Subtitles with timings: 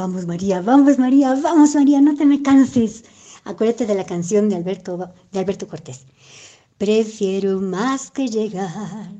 [0.00, 3.02] Vamos María, vamos María, vamos María, no te me canses.
[3.44, 4.90] Acuérdate de la canción de Alberto,
[5.32, 6.04] de Alberto Cortés.
[6.76, 9.10] Prefiero más que llegar,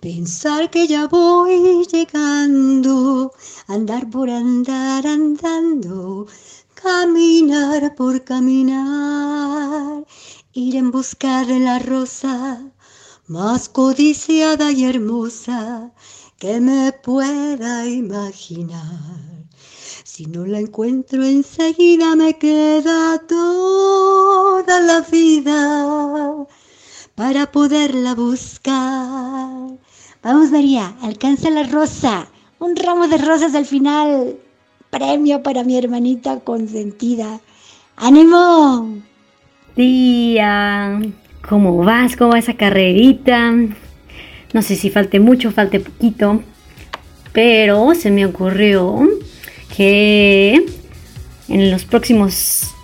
[0.00, 3.32] pensar que ya voy llegando,
[3.66, 6.26] andar por andar andando,
[6.72, 10.06] caminar por caminar,
[10.54, 12.72] ir en busca de la rosa
[13.26, 15.92] más codiciada y hermosa
[16.38, 19.33] que me pueda imaginar.
[20.06, 26.44] Si no la encuentro enseguida me queda toda la vida
[27.14, 29.78] para poderla buscar.
[30.22, 32.28] Vamos María, alcanza la rosa,
[32.58, 34.36] un ramo de rosas al final.
[34.90, 37.40] Premio para mi hermanita consentida.
[37.96, 38.98] ¡Ánimo!
[39.74, 41.00] Tía,
[41.48, 42.14] ¿cómo vas?
[42.14, 43.52] ¿Cómo va esa carrerita?
[44.52, 46.42] No sé si falte mucho, falte poquito,
[47.32, 49.13] pero se me ocurrió
[49.76, 50.64] que
[51.48, 52.74] en los próximos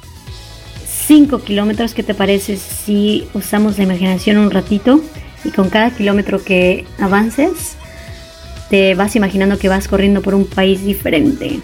[1.06, 5.00] 5 kilómetros, ¿qué te parece si usamos la imaginación un ratito
[5.44, 7.76] y con cada kilómetro que avances
[8.68, 11.60] te vas imaginando que vas corriendo por un país diferente?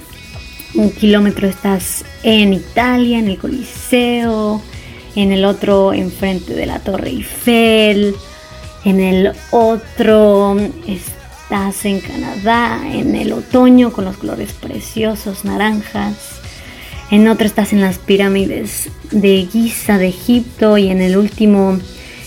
[0.75, 4.61] Un kilómetro estás en Italia, en el Coliseo,
[5.15, 8.15] en el otro enfrente de la Torre Eiffel,
[8.85, 10.57] en el otro
[11.47, 16.41] estás en Canadá, en el otoño con los colores preciosos, naranjas.
[17.13, 21.79] En otro estás en las pirámides de Giza de Egipto y en el último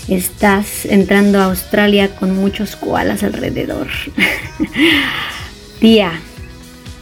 [0.08, 3.88] estás entrando a Australia con muchos koalas alrededor.
[5.80, 6.12] Tía,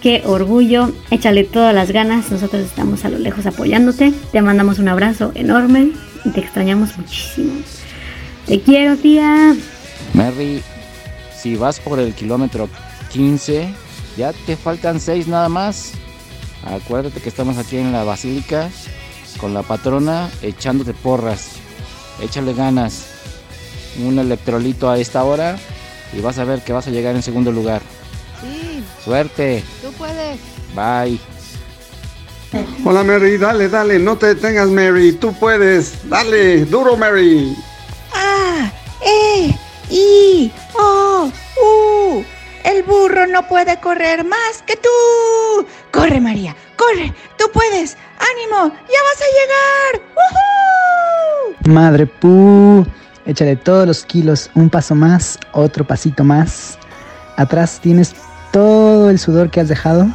[0.03, 4.89] qué orgullo, échale todas las ganas, nosotros estamos a lo lejos apoyándote, te mandamos un
[4.89, 5.93] abrazo enorme
[6.25, 7.53] y te extrañamos muchísimo.
[8.45, 9.55] Te quiero, tía.
[10.15, 10.63] Mary,
[11.41, 12.69] si vas por el kilómetro
[13.13, 13.73] 15,
[14.17, 15.93] ya te faltan 6 nada más.
[16.65, 18.69] Acuérdate que estamos aquí en la basílica
[19.41, 21.51] con la patrona echándote porras.
[22.21, 23.07] Échale ganas.
[24.05, 25.59] Un electrolito a esta hora
[26.13, 27.83] y vas a ver que vas a llegar en segundo lugar.
[28.41, 28.85] Sí.
[29.05, 29.63] Suerte.
[29.83, 30.39] Tú puedes.
[30.75, 31.19] Bye.
[32.85, 37.55] Hola Mary, dale, dale, no te detengas Mary, tú puedes, dale, duro Mary.
[38.15, 38.73] Ah,
[39.05, 39.55] eh,
[39.91, 41.38] y, oh, uh.
[42.79, 45.67] El burro no puede correr más que tú.
[45.91, 47.13] Corre, María, corre.
[47.37, 47.97] Tú puedes.
[48.21, 50.09] Ánimo, ya vas a llegar.
[50.15, 51.75] ¡Woohoo!
[51.75, 52.87] Madre pu,
[53.27, 56.79] échale todos los kilos, un paso más, otro pasito más.
[57.37, 58.15] Atrás tienes
[58.53, 60.07] todo el sudor que has dejado.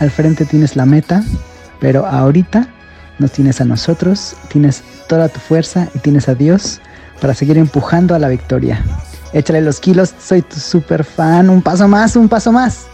[0.00, 1.22] Al frente tienes la meta,
[1.78, 2.68] pero ahorita
[3.18, 6.80] nos tienes a nosotros, tienes toda tu fuerza y tienes a Dios
[7.20, 8.82] para seguir empujando a la victoria.
[9.32, 11.50] Échale los kilos, soy tu super fan.
[11.50, 12.86] Un paso más, un paso más.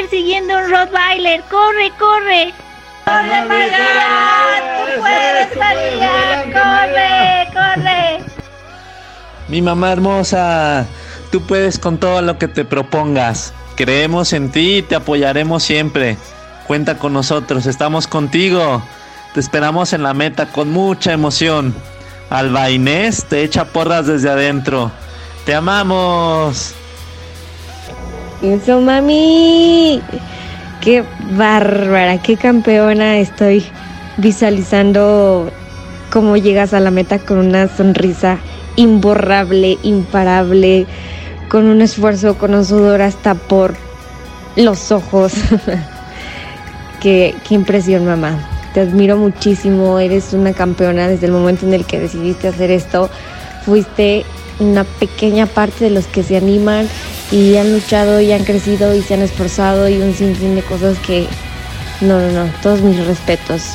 [0.00, 2.52] Persiguiendo un Rottweiler, corre, corre.
[3.06, 3.70] Corre,
[4.76, 5.48] tú puedes,
[6.52, 8.24] corre, corre.
[9.48, 10.86] Mi mamá hermosa,
[11.30, 13.54] tú puedes con todo lo que te propongas.
[13.76, 16.18] Creemos en ti y te apoyaremos siempre.
[16.66, 18.82] Cuenta con nosotros, estamos contigo.
[19.32, 21.74] Te esperamos en la meta con mucha emoción.
[22.28, 24.90] Alba Inés te echa porras desde adentro.
[25.46, 26.74] Te amamos.
[28.42, 30.02] Eso, mami.
[30.82, 33.64] Qué bárbara, qué campeona estoy
[34.18, 35.50] visualizando
[36.10, 38.38] cómo llegas a la meta con una sonrisa
[38.76, 40.86] imborrable, imparable,
[41.48, 43.74] con un esfuerzo, con un sudor hasta por
[44.54, 45.32] los ojos.
[47.00, 48.38] qué, qué impresión, mamá.
[48.74, 53.08] Te admiro muchísimo, eres una campeona desde el momento en el que decidiste hacer esto.
[53.64, 54.26] Fuiste
[54.60, 56.86] una pequeña parte de los que se animan
[57.30, 60.98] y han luchado y han crecido y se han esforzado y un sinfín de cosas
[60.98, 61.26] que
[62.00, 63.72] no, no, no, todos mis respetos.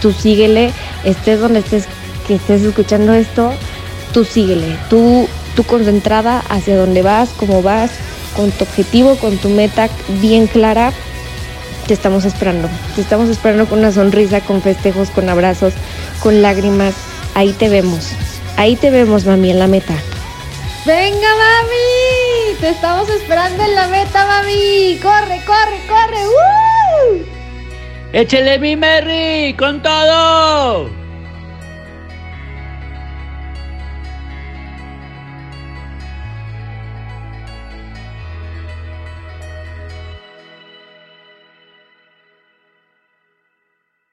[0.00, 0.72] Tú síguele,
[1.04, 1.84] estés donde estés,
[2.26, 3.52] que estés escuchando esto,
[4.12, 7.90] tú síguele, tú, tú concentrada hacia dónde vas, cómo vas,
[8.34, 9.88] con tu objetivo, con tu meta
[10.20, 10.92] bien clara.
[11.86, 15.74] Te estamos esperando, te estamos esperando con una sonrisa, con festejos, con abrazos,
[16.20, 16.94] con lágrimas.
[17.34, 18.10] Ahí te vemos,
[18.56, 19.94] ahí te vemos, mami, en la meta.
[20.86, 21.91] Venga, mami.
[22.62, 24.96] Te estamos esperando en la meta, mami.
[25.02, 26.28] Corre, corre, corre.
[26.28, 27.24] ¡Uh!
[28.12, 29.52] ¡Échele mi Merry!
[29.58, 31.01] ¡Con todo!